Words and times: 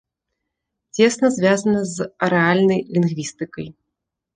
Цесна 0.97 1.29
звязана 1.37 1.85
з 1.95 2.09
арэальнай 2.31 2.87
лінгвістыкай. 2.97 3.67